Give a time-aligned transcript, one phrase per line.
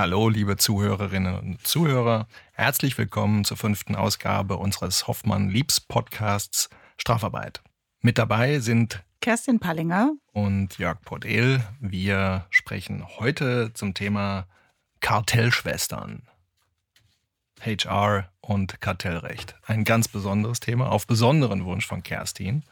[0.00, 2.26] Hallo, liebe Zuhörerinnen und Zuhörer.
[2.52, 7.60] Herzlich willkommen zur fünften Ausgabe unseres Hoffmann-Liebs-Podcasts Strafarbeit.
[8.00, 11.62] Mit dabei sind Kerstin Pallinger und Jörg Podel.
[11.80, 14.46] Wir sprechen heute zum Thema
[15.00, 16.22] Kartellschwestern.
[17.60, 19.54] HR und Kartellrecht.
[19.66, 22.64] Ein ganz besonderes Thema, auf besonderen Wunsch von Kerstin.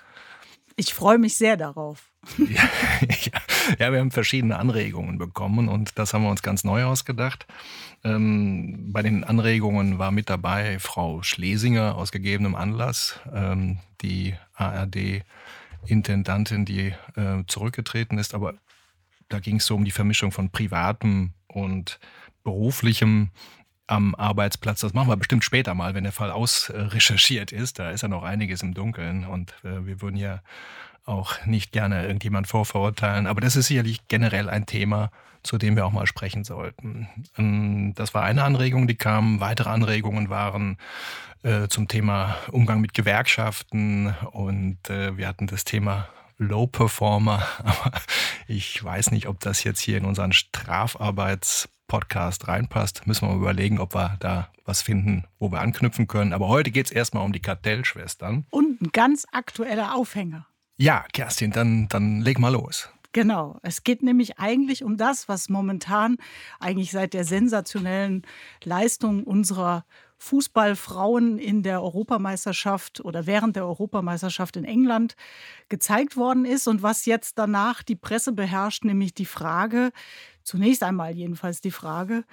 [0.79, 2.13] Ich freue mich sehr darauf.
[2.39, 2.69] Ja,
[3.79, 7.47] ja, wir haben verschiedene Anregungen bekommen und das haben wir uns ganz neu ausgedacht.
[8.05, 16.65] Ähm, bei den Anregungen war mit dabei Frau Schlesinger aus gegebenem Anlass, ähm, die ARD-Intendantin,
[16.65, 18.35] die äh, zurückgetreten ist.
[18.35, 18.55] Aber
[19.29, 21.99] da ging es so um die Vermischung von privatem und
[22.45, 23.31] beruflichem
[23.89, 24.81] am Arbeitsplatz.
[24.81, 27.79] Das machen wir bestimmt später mal, wenn der Fall ausrecherchiert ist.
[27.79, 30.41] Da ist ja noch einiges im Dunkeln und äh, wir würden ja
[31.05, 33.27] auch nicht gerne irgendjemand vorverurteilen.
[33.27, 35.11] Aber das ist sicherlich generell ein Thema,
[35.43, 37.09] zu dem wir auch mal sprechen sollten.
[37.37, 39.41] Ähm, das war eine Anregung, die kam.
[39.41, 40.77] Weitere Anregungen waren
[41.43, 47.43] äh, zum Thema Umgang mit Gewerkschaften und äh, wir hatten das Thema Low Performer.
[47.65, 47.93] Aber
[48.47, 50.33] ich weiß nicht, ob das jetzt hier in unseren
[51.89, 53.07] Strafarbeitspodcast reinpasst.
[53.07, 56.33] Müssen wir mal überlegen, ob wir da was finden, wo wir anknüpfen können.
[56.33, 58.47] Aber heute geht es erstmal um die Kartellschwestern.
[58.51, 60.47] Und ein ganz aktueller Aufhänger.
[60.77, 62.89] Ja, Kerstin, dann, dann leg mal los.
[63.13, 63.59] Genau.
[63.63, 66.19] Es geht nämlich eigentlich um das, was momentan
[66.61, 68.23] eigentlich seit der sensationellen
[68.63, 69.87] Leistung unserer
[70.19, 75.15] Fußballfrauen in der Europameisterschaft oder während der Europameisterschaft in England
[75.69, 79.93] gezeigt worden ist und was jetzt danach die Presse beherrscht, nämlich die Frage,
[80.43, 82.25] zunächst einmal jedenfalls die Frage,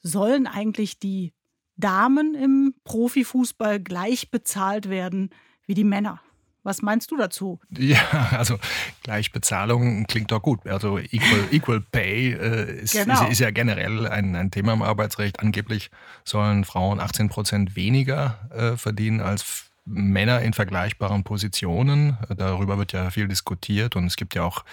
[0.00, 1.32] sollen eigentlich die
[1.76, 5.30] Damen im Profifußball gleich bezahlt werden
[5.64, 6.20] wie die Männer?
[6.62, 7.60] Was meinst du dazu?
[7.70, 8.00] Ja,
[8.32, 8.58] also
[9.02, 10.66] Gleichbezahlung klingt doch gut.
[10.66, 13.22] Also Equal, equal Pay äh, ist, genau.
[13.24, 15.40] ist, ist, ja generell ein, ein, Thema im Arbeitsrecht.
[15.40, 15.90] Angeblich
[16.24, 22.18] sollen Frauen 18 Prozent weniger äh, verdienen als Männer in vergleichbaren Positionen.
[22.36, 24.64] Darüber wird ja viel diskutiert und es gibt ja auch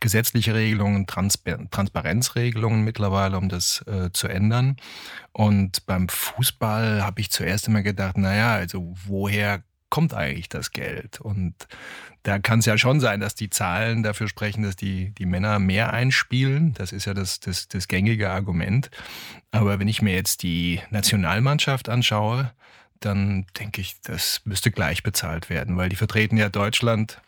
[0.00, 4.76] gesetzliche Regelungen, Transpar Transparenzregelungen mittlerweile, um das äh, zu ändern.
[5.32, 11.20] Und beim Fußball habe ich zuerst immer gedacht, naja, also woher kommt eigentlich das Geld?
[11.20, 11.54] Und
[12.22, 15.58] da kann es ja schon sein, dass die Zahlen dafür sprechen, dass die, die Männer
[15.58, 16.72] mehr einspielen.
[16.72, 18.90] Das ist ja das, das, das gängige Argument.
[19.50, 22.52] Aber wenn ich mir jetzt die Nationalmannschaft anschaue,
[23.00, 27.20] dann denke ich, das müsste gleich bezahlt werden, weil die vertreten ja Deutschland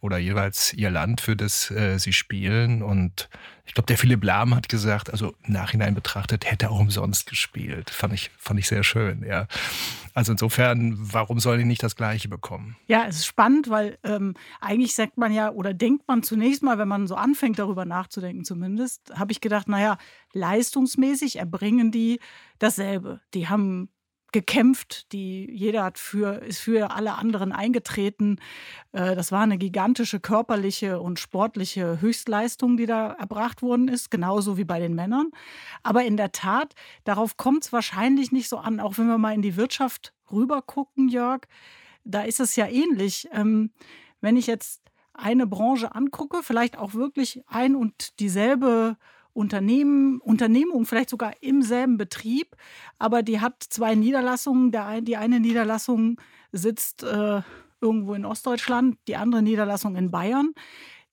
[0.00, 2.82] oder jeweils ihr Land, für das äh, sie spielen.
[2.82, 3.28] Und
[3.64, 7.28] ich glaube, der Philipp Lahm hat gesagt, also im Nachhinein betrachtet, hätte er auch umsonst
[7.28, 7.90] gespielt.
[7.90, 9.46] Fand ich, fand ich sehr schön, ja.
[10.14, 12.76] Also insofern, warum sollen die nicht das Gleiche bekommen?
[12.86, 16.78] Ja, es ist spannend, weil ähm, eigentlich sagt man ja oder denkt man zunächst mal,
[16.78, 19.98] wenn man so anfängt, darüber nachzudenken zumindest, habe ich gedacht, naja,
[20.32, 22.20] leistungsmäßig erbringen die
[22.58, 23.20] dasselbe.
[23.34, 23.90] Die haben
[24.32, 28.38] gekämpft, die jeder hat für, ist für alle anderen eingetreten.
[28.92, 34.56] Äh, das war eine gigantische körperliche und sportliche Höchstleistung, die da erbracht worden ist, genauso
[34.56, 35.30] wie bei den Männern.
[35.82, 36.74] Aber in der Tat,
[37.04, 40.62] darauf kommt es wahrscheinlich nicht so an, auch wenn wir mal in die Wirtschaft rüber
[40.62, 41.42] gucken, Jörg,
[42.04, 43.28] da ist es ja ähnlich.
[43.32, 43.70] Ähm,
[44.20, 44.82] wenn ich jetzt
[45.14, 48.96] eine Branche angucke, vielleicht auch wirklich ein und dieselbe
[49.38, 52.56] Unternehmen, Unternehmung, vielleicht sogar im selben Betrieb,
[52.98, 54.72] aber die hat zwei Niederlassungen.
[54.72, 57.42] Der, die eine Niederlassung sitzt äh,
[57.80, 60.54] irgendwo in Ostdeutschland, die andere Niederlassung in Bayern.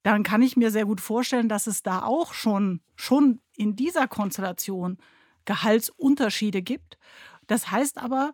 [0.01, 4.07] Dann kann ich mir sehr gut vorstellen, dass es da auch schon, schon in dieser
[4.07, 4.97] Konstellation
[5.45, 6.97] Gehaltsunterschiede gibt.
[7.45, 8.33] Das heißt aber,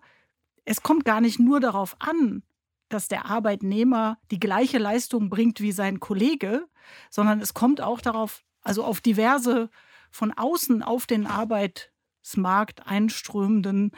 [0.64, 2.44] es kommt gar nicht nur darauf an,
[2.88, 6.66] dass der Arbeitnehmer die gleiche Leistung bringt wie sein Kollege,
[7.10, 9.70] sondern es kommt auch darauf also auf diverse
[10.12, 13.92] von außen auf den Arbeitsmarkt einströmenden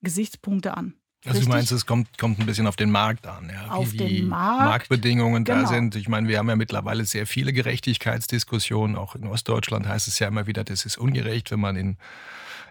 [0.00, 0.94] Gesichtspunkte an.
[1.24, 1.44] Also Richtig?
[1.44, 3.70] du meinst, es kommt, kommt ein bisschen auf den Markt an, ja?
[3.70, 5.62] auf wie die Markt, Marktbedingungen genau.
[5.62, 5.94] da sind.
[5.94, 8.96] Ich meine, wir haben ja mittlerweile sehr viele Gerechtigkeitsdiskussionen.
[8.96, 11.96] Auch in Ostdeutschland heißt es ja immer wieder, das ist ungerecht, wenn man in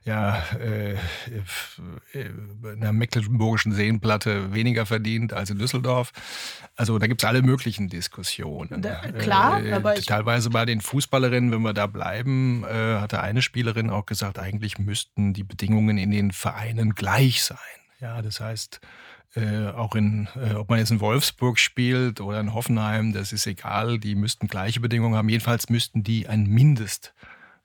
[0.04, 0.96] ja, äh,
[2.14, 6.12] in der mecklenburgischen Seenplatte weniger verdient als in Düsseldorf.
[6.76, 8.82] Also da gibt es alle möglichen Diskussionen.
[8.82, 13.44] Da, klar, äh, aber teilweise bei den Fußballerinnen, wenn wir da bleiben, äh, hatte eine
[13.44, 17.58] Spielerin auch gesagt, eigentlich müssten die Bedingungen in den Vereinen gleich sein.
[18.00, 18.82] Ja, das heißt,
[19.36, 23.46] äh, auch in, äh, ob man jetzt in Wolfsburg spielt oder in Hoffenheim, das ist
[23.46, 25.30] egal, die müssten gleiche Bedingungen haben.
[25.30, 26.48] Jedenfalls müssten die ein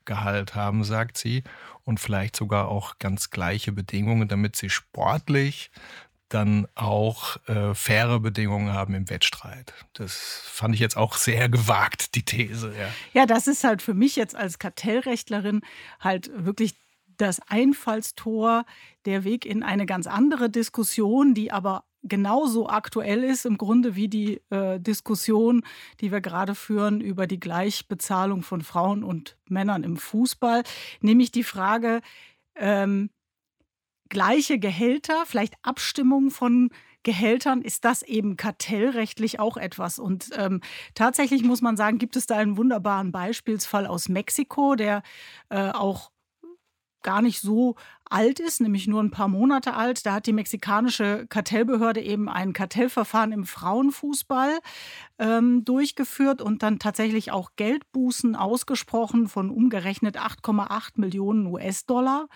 [0.07, 1.43] Mindestgehalt haben, sagt sie
[1.83, 5.71] und vielleicht sogar auch ganz gleiche Bedingungen, damit sie sportlich
[6.29, 9.73] dann auch äh, faire Bedingungen haben im Wettstreit.
[9.93, 12.73] Das fand ich jetzt auch sehr gewagt, die These.
[12.77, 13.21] Ja.
[13.21, 15.61] ja, das ist halt für mich jetzt als Kartellrechtlerin
[16.01, 16.75] halt wirklich
[17.17, 18.65] das Einfallstor,
[19.05, 24.07] der Weg in eine ganz andere Diskussion, die aber genauso aktuell ist im Grunde wie
[24.07, 25.63] die äh, Diskussion,
[26.01, 30.63] die wir gerade führen über die Gleichbezahlung von Frauen und Männern im Fußball,
[31.01, 32.01] nämlich die Frage,
[32.55, 33.09] ähm,
[34.09, 36.69] gleiche Gehälter, vielleicht Abstimmung von
[37.03, 39.99] Gehältern, ist das eben kartellrechtlich auch etwas.
[39.99, 40.61] Und ähm,
[40.93, 45.03] tatsächlich muss man sagen, gibt es da einen wunderbaren Beispielsfall aus Mexiko, der
[45.49, 46.11] äh, auch
[47.01, 47.75] gar nicht so
[48.09, 50.05] alt ist, nämlich nur ein paar Monate alt.
[50.05, 54.59] Da hat die mexikanische Kartellbehörde eben ein Kartellverfahren im Frauenfußball
[55.19, 62.27] ähm, durchgeführt und dann tatsächlich auch Geldbußen ausgesprochen von umgerechnet 8,8 Millionen US-Dollar.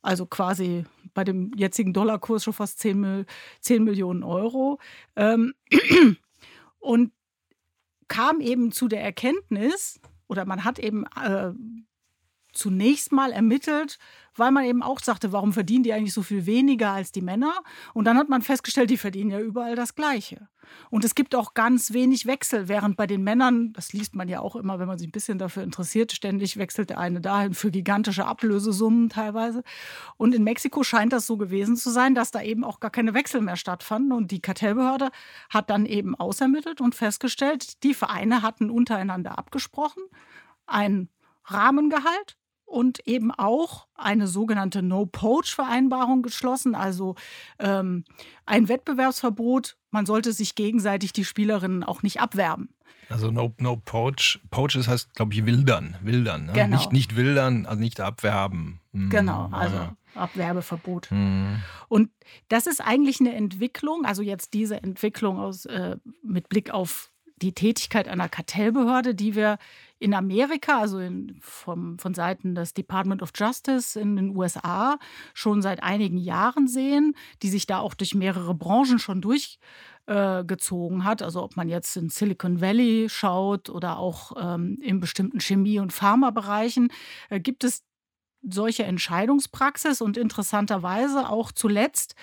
[0.00, 0.84] Also quasi
[1.14, 3.26] bei dem jetzigen Dollarkurs schon fast 10,
[3.60, 4.78] 10 Millionen Euro.
[5.16, 5.54] Ähm,
[6.78, 7.12] und
[8.08, 11.52] kam eben zu der Erkenntnis, oder man hat eben äh,
[12.52, 13.98] zunächst mal ermittelt,
[14.34, 17.52] weil man eben auch sagte, warum verdienen die eigentlich so viel weniger als die Männer?
[17.92, 20.48] Und dann hat man festgestellt, die verdienen ja überall das Gleiche.
[20.90, 24.40] Und es gibt auch ganz wenig Wechsel, während bei den Männern, das liest man ja
[24.40, 27.70] auch immer, wenn man sich ein bisschen dafür interessiert, ständig wechselt der eine dahin für
[27.70, 29.62] gigantische Ablösesummen teilweise.
[30.16, 33.14] Und in Mexiko scheint das so gewesen zu sein, dass da eben auch gar keine
[33.14, 34.12] Wechsel mehr stattfanden.
[34.12, 35.10] Und die Kartellbehörde
[35.50, 40.02] hat dann eben ausermittelt und festgestellt, die Vereine hatten untereinander abgesprochen,
[40.66, 41.08] ein
[41.44, 42.38] Rahmengehalt
[42.72, 47.14] und eben auch eine sogenannte No-Poach-Vereinbarung geschlossen, also
[47.58, 48.04] ähm,
[48.46, 49.76] ein Wettbewerbsverbot.
[49.90, 52.70] Man sollte sich gegenseitig die Spielerinnen auch nicht abwerben.
[53.10, 54.40] Also no, no poach.
[54.50, 55.96] Poach ist heißt, glaube ich, wildern.
[56.00, 56.46] Wildern.
[56.46, 56.52] Ne?
[56.54, 56.76] Genau.
[56.76, 58.80] Nicht, nicht wildern, also nicht abwerben.
[58.94, 59.10] Hm.
[59.10, 59.96] Genau, also ja.
[60.14, 61.10] Abwerbeverbot.
[61.10, 61.60] Hm.
[61.88, 62.10] Und
[62.48, 67.11] das ist eigentlich eine Entwicklung, also jetzt diese Entwicklung aus, äh, mit Blick auf
[67.42, 69.58] die Tätigkeit einer Kartellbehörde, die wir
[69.98, 74.98] in Amerika, also in, vom, von Seiten des Department of Justice in den USA,
[75.34, 81.04] schon seit einigen Jahren sehen, die sich da auch durch mehrere Branchen schon durchgezogen äh,
[81.04, 81.22] hat.
[81.22, 85.92] Also ob man jetzt in Silicon Valley schaut oder auch ähm, in bestimmten Chemie- und
[85.92, 86.92] Pharmabereichen,
[87.30, 87.84] äh, gibt es
[88.42, 92.16] solche Entscheidungspraxis und interessanterweise auch zuletzt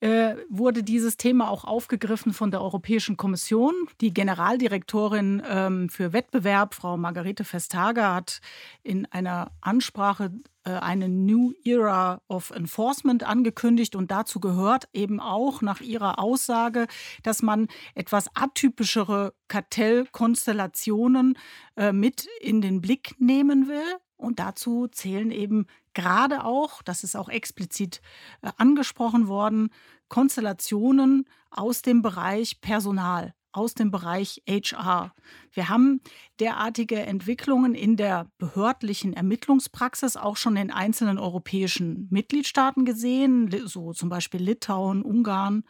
[0.00, 3.74] äh, wurde dieses Thema auch aufgegriffen von der Europäischen Kommission.
[4.00, 8.40] Die Generaldirektorin ähm, für Wettbewerb, Frau Margarete Vestager, hat
[8.82, 10.32] in einer Ansprache
[10.64, 16.86] äh, eine New Era of Enforcement angekündigt und dazu gehört eben auch nach ihrer Aussage,
[17.22, 21.38] dass man etwas atypischere Kartellkonstellationen
[21.76, 23.98] äh, mit in den Blick nehmen will.
[24.20, 28.02] Und dazu zählen eben gerade auch, das ist auch explizit
[28.42, 29.70] äh, angesprochen worden,
[30.08, 35.14] Konstellationen aus dem Bereich Personal, aus dem Bereich HR.
[35.52, 36.02] Wir haben
[36.38, 44.10] derartige Entwicklungen in der behördlichen Ermittlungspraxis auch schon in einzelnen europäischen Mitgliedstaaten gesehen, so zum
[44.10, 45.64] Beispiel Litauen, Ungarn,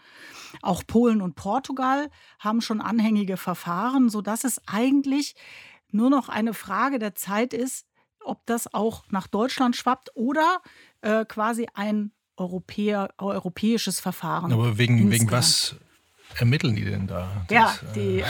[0.61, 5.35] auch Polen und Portugal haben schon anhängige Verfahren, sodass es eigentlich
[5.93, 7.87] nur noch eine Frage der Zeit ist,
[8.25, 10.61] ob das auch nach Deutschland schwappt oder
[11.03, 14.53] äh, quasi ein Europäer, europäisches Verfahren.
[14.53, 15.77] Aber wegen, wegen was
[16.39, 17.45] ermitteln die denn da?
[17.49, 18.25] Das, ja, die, äh,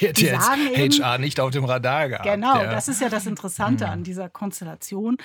[0.00, 2.24] ähm, die sagen eben, HR nicht auf dem Radar gehabt.
[2.24, 2.70] Genau, ja.
[2.70, 3.90] das ist ja das Interessante mhm.
[3.90, 5.18] an dieser Konstellation.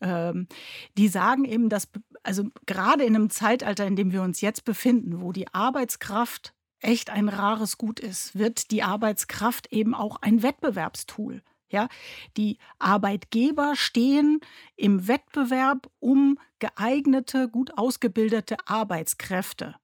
[0.00, 0.48] Ähm,
[0.96, 1.88] die sagen eben, dass,
[2.22, 7.10] also gerade in einem Zeitalter, in dem wir uns jetzt befinden, wo die Arbeitskraft echt
[7.10, 11.42] ein rares Gut ist, wird die Arbeitskraft eben auch ein Wettbewerbstool.
[11.68, 11.88] Ja,
[12.36, 14.40] die Arbeitgeber stehen
[14.76, 19.74] im Wettbewerb um geeignete, gut ausgebildete Arbeitskräfte.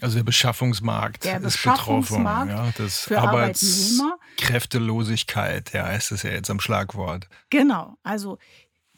[0.00, 2.66] Also der Beschaffungsmarkt der ist Beschaffungsmarkt betroffen.
[2.66, 7.28] Ja, das für Arbeitskräftelosigkeit, ja, ist es ja jetzt am Schlagwort.
[7.50, 8.38] Genau, also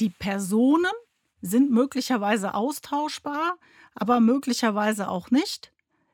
[0.00, 0.90] die Personen
[1.42, 3.58] sind möglicherweise austauschbar,
[3.94, 5.70] aber möglicherweise auch nicht.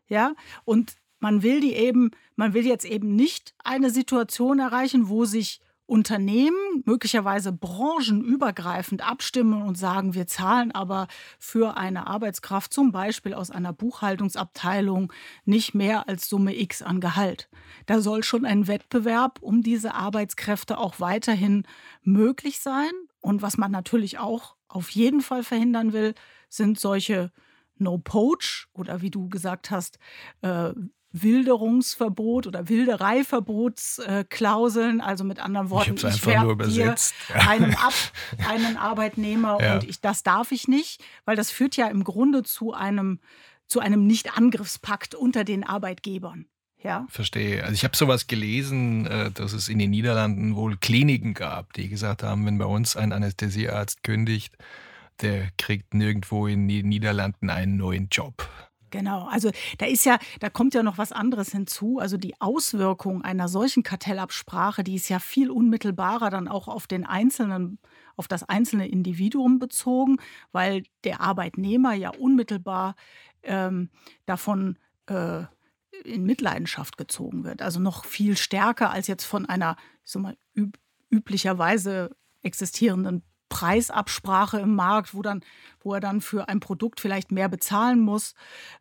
[0.09, 5.25] Ja, und man will die eben, man will jetzt eben nicht eine Situation erreichen, wo
[5.25, 5.61] sich
[5.93, 11.07] Unternehmen möglicherweise branchenübergreifend abstimmen und sagen, wir zahlen aber
[11.39, 15.13] für eine Arbeitskraft zum Beispiel aus einer Buchhaltungsabteilung
[15.45, 17.51] nicht mehr als Summe X an Gehalt.
[17.85, 21.65] Da soll schon ein Wettbewerb um diese Arbeitskräfte auch weiterhin
[22.03, 22.91] möglich sein.
[23.21, 26.15] Und was man natürlich auch auf jeden Fall verhindern will,
[26.49, 27.31] sind solche
[27.77, 29.99] No-Poach oder wie du gesagt hast,
[30.41, 30.73] äh,
[31.13, 35.01] Wilderungsverbot oder Wildereiverbotsklauseln.
[35.01, 37.15] Also mit anderen Worten, ich, ich nur übersetzt.
[37.35, 37.95] einem ab,
[38.49, 39.75] einen Arbeitnehmer ja.
[39.75, 43.21] und ich, das darf ich nicht, weil das führt ja im Grunde zu einem,
[43.67, 46.47] zu einem Nicht-Angriffspakt unter den Arbeitgebern.
[46.83, 47.07] Ja.
[47.11, 47.63] Verstehe.
[47.63, 51.89] Also ich habe sowas gelesen, äh, dass es in den Niederlanden wohl Kliniken gab, die
[51.89, 54.57] gesagt haben, wenn bei uns ein Anästhesiearzt kündigt,
[55.21, 58.49] der kriegt nirgendwo in den Niederlanden einen neuen Job.
[58.93, 61.99] Genau, also da ist ja, da kommt ja noch was anderes hinzu.
[61.99, 67.07] Also die Auswirkung einer solchen Kartellabsprache, die ist ja viel unmittelbarer dann auch auf den
[67.07, 67.79] einzelnen,
[68.17, 70.19] auf das einzelne Individuum bezogen,
[70.53, 72.95] weil der Arbeitnehmer ja unmittelbar
[73.43, 73.89] ähm,
[74.27, 75.45] davon äh,
[76.05, 77.63] in Mitleidenschaft gezogen wird.
[77.63, 80.77] Also noch viel stärker als jetzt von einer, ich sag mal, üb
[81.11, 85.45] üblicherweise existierenden Preisabsprache im Markt, wo, dann,
[85.83, 88.33] wo er dann für ein Produkt vielleicht mehr bezahlen muss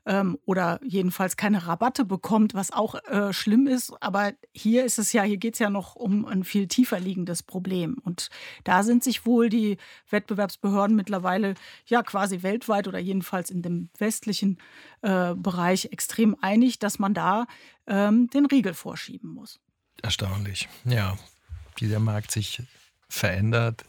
[0.05, 3.93] ähm, oder jedenfalls keine Rabatte bekommt, was auch äh, schlimm ist.
[4.01, 7.43] Aber hier ist es ja, hier geht es ja noch um ein viel tiefer liegendes
[7.43, 7.97] Problem.
[8.01, 8.29] Und
[8.63, 9.75] da sind sich wohl die
[10.09, 14.57] Wettbewerbsbehörden mittlerweile ja quasi weltweit oder jedenfalls in dem westlichen
[15.01, 17.45] äh, Bereich extrem einig, dass man da
[17.87, 19.59] ähm, den Riegel vorschieben muss.
[20.01, 21.17] Erstaunlich, ja,
[21.75, 22.63] wie der Markt sich
[23.09, 23.83] verändert.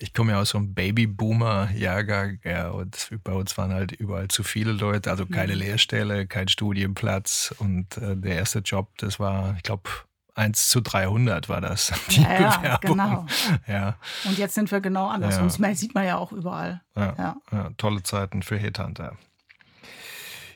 [0.00, 4.42] Ich komme ja aus so einem Babyboomer-Jahrgang, ja, und bei uns waren halt überall zu
[4.42, 5.60] viele Leute, also keine mhm.
[5.60, 7.54] Lehrstelle, kein Studienplatz.
[7.58, 9.88] Und äh, der erste Job, das war, ich glaube,
[10.34, 11.92] 1 zu 300 war das.
[12.10, 13.26] Die ja, ja, genau.
[13.66, 13.96] Ja.
[14.24, 15.36] Und jetzt sind wir genau anders.
[15.36, 15.42] Ja.
[15.42, 16.82] Und das sieht man ja auch überall.
[16.94, 17.70] Ja, ja.
[17.76, 19.16] tolle Zeiten für Headhunter.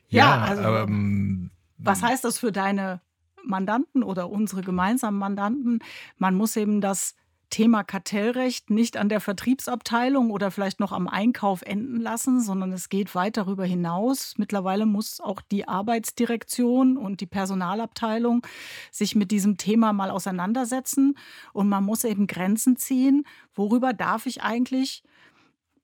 [0.09, 3.01] Ja, also, ähm, was heißt das für deine
[3.43, 5.81] Mandanten oder unsere gemeinsamen Mandanten?
[6.19, 7.15] Man muss eben das
[7.55, 12.89] Thema Kartellrecht nicht an der Vertriebsabteilung oder vielleicht noch am Einkauf enden lassen, sondern es
[12.89, 14.35] geht weit darüber hinaus.
[14.39, 18.45] Mittlerweile muss auch die Arbeitsdirektion und die Personalabteilung
[18.91, 21.17] sich mit diesem Thema mal auseinandersetzen
[21.53, 23.25] und man muss eben Grenzen ziehen.
[23.55, 25.05] Worüber darf ich eigentlich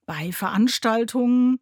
[0.06, 1.60] bei Veranstaltungen,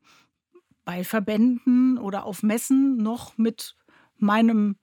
[0.86, 3.76] bei Verbänden oder auf Messen noch mit
[4.16, 4.76] meinem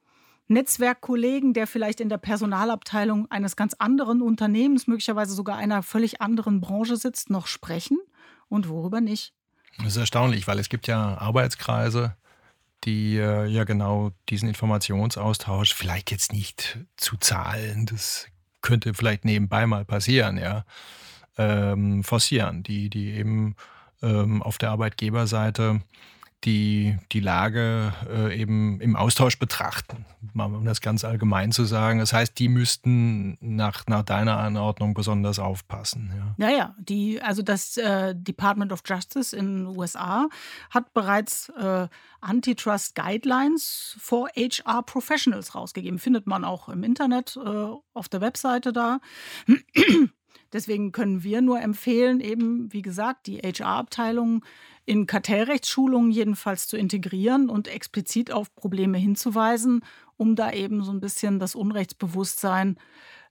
[0.47, 6.61] Netzwerkkollegen, der vielleicht in der Personalabteilung eines ganz anderen Unternehmens, möglicherweise sogar einer völlig anderen
[6.61, 7.97] Branche sitzt, noch sprechen?
[8.47, 9.33] Und worüber nicht.
[9.77, 12.15] Das ist erstaunlich, weil es gibt ja Arbeitskreise,
[12.83, 18.27] die äh, ja genau diesen Informationsaustausch vielleicht jetzt nicht zu zahlen, das
[18.61, 20.65] könnte vielleicht nebenbei mal passieren, ja,
[21.37, 23.55] ähm, forcieren, die, die eben
[24.01, 25.81] ähm, auf der Arbeitgeberseite
[26.45, 31.99] die, die Lage äh, eben im Austausch betrachten, um das ganz allgemein zu sagen.
[31.99, 36.11] Das heißt, die müssten nach, nach deiner Anordnung besonders aufpassen.
[36.37, 40.27] Ja, ja, ja die, also das äh, Department of Justice in den USA
[40.69, 41.87] hat bereits äh,
[42.21, 45.99] Antitrust Guidelines for HR Professionals rausgegeben.
[45.99, 48.99] Findet man auch im Internet äh, auf der Webseite da.
[50.53, 54.45] Deswegen können wir nur empfehlen, eben, wie gesagt, die HR-Abteilung
[54.85, 59.83] in Kartellrechtsschulungen jedenfalls zu integrieren und explizit auf Probleme hinzuweisen,
[60.17, 62.77] um da eben so ein bisschen das Unrechtsbewusstsein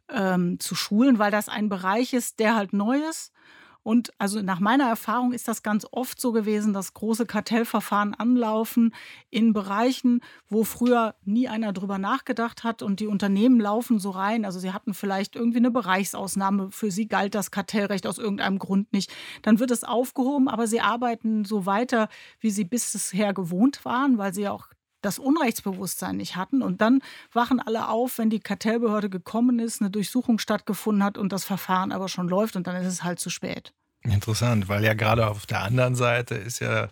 [0.09, 3.33] ähm, zu schulen, weil das ein Bereich ist, der halt neu ist
[3.85, 8.95] und also nach meiner Erfahrung ist das ganz oft so gewesen, dass große Kartellverfahren anlaufen
[9.31, 14.47] in Bereichen, wo früher nie einer drüber nachgedacht hat und die Unternehmen laufen so rein.
[14.47, 18.91] Also sie hatten vielleicht irgendwie eine Bereichsausnahme, für sie galt das Kartellrecht aus irgendeinem Grund
[18.95, 19.13] nicht.
[19.43, 22.09] Dann wird es aufgehoben, aber sie arbeiten so weiter,
[22.41, 24.69] wie sie bisher gewohnt waren, weil sie ja auch
[25.05, 26.63] das Unrechtsbewusstsein nicht hatten.
[26.63, 27.01] Und dann
[27.33, 31.93] wachen alle auf, wenn die Kartellbehörde gekommen ist, eine Durchsuchung stattgefunden hat und das Verfahren
[31.93, 33.73] aber schon läuft und dann ist es halt zu spät.
[34.03, 36.89] Interessant, weil ja gerade auf der anderen Seite ist ja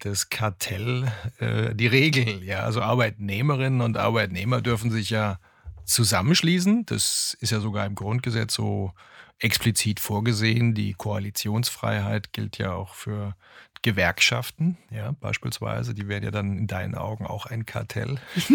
[0.00, 2.42] das Kartell äh, die Regel.
[2.42, 5.38] Ja, also Arbeitnehmerinnen und Arbeitnehmer dürfen sich ja
[5.84, 6.86] zusammenschließen.
[6.86, 8.92] Das ist ja sogar im Grundgesetz so
[9.38, 10.74] explizit vorgesehen.
[10.74, 13.34] Die Koalitionsfreiheit gilt ja auch für
[13.82, 18.20] Gewerkschaften, ja, beispielsweise, die wären ja dann in deinen Augen auch ein Kartell.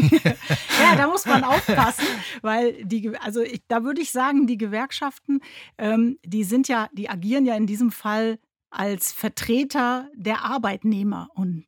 [0.81, 2.05] ja, da muss man aufpassen,
[2.41, 5.41] weil die, also ich, da würde ich sagen, die Gewerkschaften,
[5.77, 11.65] ähm, die sind ja, die agieren ja in diesem Fall als Vertreter der Arbeitnehmer und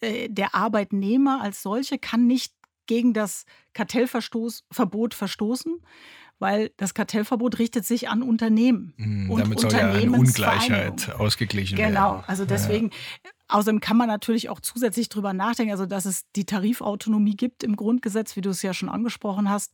[0.00, 2.52] äh, der Arbeitnehmer als solche kann nicht
[2.86, 5.80] gegen das Kartellverbot verstoßen
[6.44, 8.92] weil das Kartellverbot richtet sich an Unternehmen.
[8.98, 12.16] Mhm, und damit soll ja eine Ungleichheit ausgeglichen genau, werden.
[12.16, 13.30] Genau, also deswegen, ja.
[13.48, 17.76] außerdem kann man natürlich auch zusätzlich darüber nachdenken, also dass es die Tarifautonomie gibt im
[17.76, 19.72] Grundgesetz, wie du es ja schon angesprochen hast.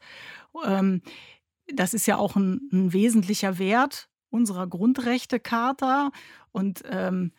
[0.64, 1.02] Ähm,
[1.74, 6.12] das ist ja auch ein, ein wesentlicher Wert unserer Grundrechtecharta.
[6.52, 7.32] Und ähm,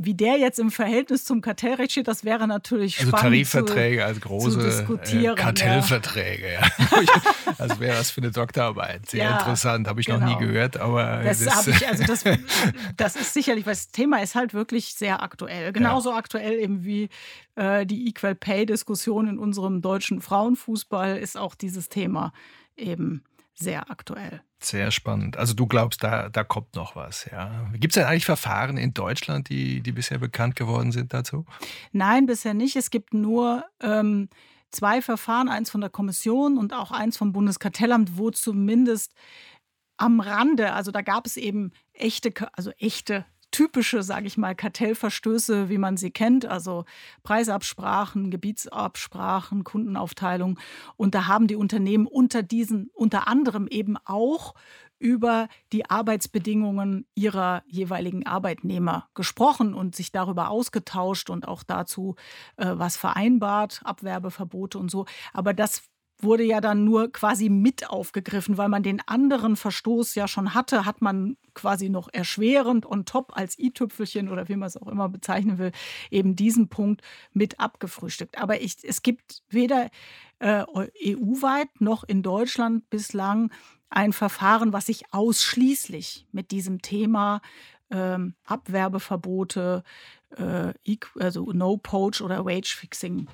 [0.00, 3.44] wie der jetzt im Verhältnis zum Kartellrecht steht, das wäre natürlich also spannend.
[3.44, 6.60] Also Tarifverträge zu, als große äh, Kartellverträge, ja.
[7.58, 9.10] also wäre das für eine Doktorarbeit.
[9.10, 10.20] Sehr ja, interessant, habe ich genau.
[10.20, 10.52] noch nie genau.
[10.52, 11.22] gehört, aber.
[11.24, 12.22] Das, das, ich, also das,
[12.96, 15.72] das ist sicherlich, weil das Thema ist halt wirklich sehr aktuell.
[15.72, 16.16] Genauso ja.
[16.16, 17.08] aktuell eben wie
[17.56, 22.32] äh, die Equal Pay-Diskussion in unserem deutschen Frauenfußball ist auch dieses Thema
[22.76, 23.24] eben
[23.58, 24.42] sehr aktuell.
[24.60, 25.36] Sehr spannend.
[25.36, 27.70] Also du glaubst, da, da kommt noch was, ja.
[27.74, 31.44] Gibt es denn eigentlich Verfahren in Deutschland, die, die bisher bekannt geworden sind dazu?
[31.92, 32.76] Nein, bisher nicht.
[32.76, 34.28] Es gibt nur ähm,
[34.70, 39.14] zwei Verfahren, eins von der Kommission und auch eins vom Bundeskartellamt, wo zumindest
[39.96, 45.68] am Rande, also da gab es eben echte, also echte typische, sage ich mal, Kartellverstöße,
[45.68, 46.84] wie man sie kennt, also
[47.22, 50.58] Preisabsprachen, Gebietsabsprachen, Kundenaufteilung.
[50.96, 54.54] Und da haben die Unternehmen unter diesen, unter anderem eben auch
[54.98, 62.16] über die Arbeitsbedingungen ihrer jeweiligen Arbeitnehmer gesprochen und sich darüber ausgetauscht und auch dazu
[62.56, 65.06] äh, was vereinbart, Abwerbeverbote und so.
[65.32, 65.82] Aber das
[66.20, 70.84] wurde ja dann nur quasi mit aufgegriffen, weil man den anderen Verstoß ja schon hatte,
[70.84, 75.08] hat man quasi noch erschwerend und top als i-Tüpfelchen oder wie man es auch immer
[75.08, 75.72] bezeichnen will,
[76.10, 78.38] eben diesen Punkt mit abgefrühstückt.
[78.38, 79.90] Aber ich, es gibt weder
[80.40, 80.64] äh,
[81.06, 83.50] EU-weit noch in Deutschland bislang
[83.90, 87.40] ein Verfahren, was sich ausschließlich mit diesem Thema
[87.90, 89.82] ähm, Abwerbeverbote,
[90.36, 90.72] äh,
[91.18, 93.28] also No-Poach oder Wage-Fixing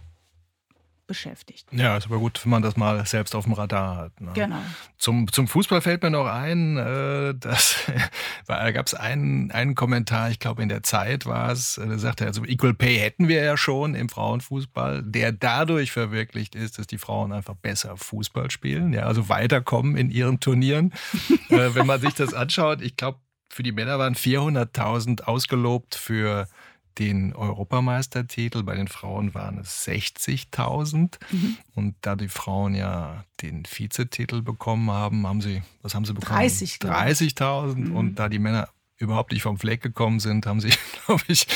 [1.07, 1.67] beschäftigt.
[1.73, 4.21] Ja, ist aber gut, wenn man das mal selbst auf dem Radar hat.
[4.21, 4.33] Ne?
[4.35, 4.61] Genau.
[4.99, 7.77] Zum, zum Fußball fällt mir noch ein, äh, dass,
[8.47, 11.99] da gab es einen, einen Kommentar, ich glaube in der Zeit war es, äh, da
[11.99, 16.79] sagte er, also Equal Pay hätten wir ja schon im Frauenfußball, der dadurch verwirklicht ist,
[16.79, 20.93] dass die Frauen einfach besser Fußball spielen, ja, also weiterkommen in ihren Turnieren.
[21.51, 23.19] äh, wenn man sich das anschaut, ich glaube,
[23.55, 26.49] für die Männer waren 400.000 ausgelobt für
[26.99, 28.63] den Europameistertitel.
[28.63, 31.19] Bei den Frauen waren es 60.000.
[31.31, 31.57] Mhm.
[31.75, 36.41] Und da die Frauen ja den Vizetitel bekommen haben, haben sie, was haben sie bekommen?
[36.41, 37.37] 30.000.
[37.37, 37.75] 30.000.
[37.77, 37.97] Mhm.
[37.97, 40.71] Und da die Männer überhaupt nicht vom Fleck gekommen sind, haben sie,
[41.07, 41.47] glaube ich,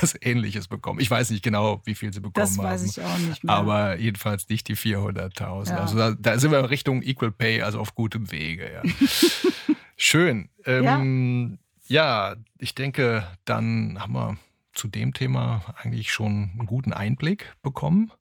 [0.00, 1.00] was Ähnliches bekommen.
[1.00, 2.56] Ich weiß nicht genau, wie viel sie bekommen haben.
[2.56, 3.54] Das weiß ich auch nicht mehr.
[3.54, 5.70] Aber jedenfalls nicht die 400.000.
[5.70, 5.76] Ja.
[5.78, 8.70] Also da, da, sind wir Richtung Equal Pay, also auf gutem Wege.
[8.72, 8.82] Ja.
[9.96, 10.48] Schön.
[10.64, 12.30] Ähm, ja.
[12.30, 14.36] ja, ich denke, dann haben wir
[14.76, 18.12] zu dem Thema eigentlich schon einen guten Einblick bekommen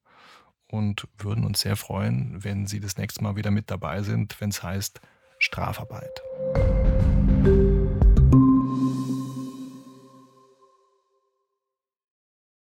[0.67, 4.49] und würden uns sehr freuen, wenn Sie das nächste Mal wieder mit dabei sind, wenn
[4.49, 5.01] es heißt
[5.37, 6.21] Strafarbeit.